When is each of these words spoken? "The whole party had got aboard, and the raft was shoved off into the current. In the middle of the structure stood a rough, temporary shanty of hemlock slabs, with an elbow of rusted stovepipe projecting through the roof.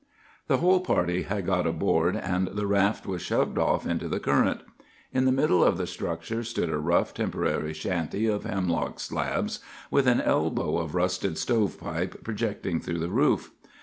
"The 0.47 0.57
whole 0.57 0.79
party 0.79 1.21
had 1.21 1.45
got 1.45 1.67
aboard, 1.67 2.15
and 2.15 2.47
the 2.47 2.65
raft 2.65 3.05
was 3.05 3.21
shoved 3.21 3.59
off 3.59 3.85
into 3.85 4.07
the 4.07 4.19
current. 4.19 4.61
In 5.13 5.25
the 5.25 5.31
middle 5.31 5.63
of 5.63 5.77
the 5.77 5.85
structure 5.85 6.43
stood 6.43 6.69
a 6.69 6.79
rough, 6.79 7.13
temporary 7.13 7.71
shanty 7.73 8.25
of 8.25 8.43
hemlock 8.43 8.99
slabs, 8.99 9.59
with 9.91 10.07
an 10.07 10.19
elbow 10.19 10.77
of 10.79 10.95
rusted 10.95 11.37
stovepipe 11.37 12.23
projecting 12.23 12.79
through 12.79 12.97
the 12.97 13.09
roof. 13.09 13.51